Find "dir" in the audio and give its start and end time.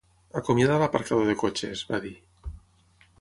2.09-2.15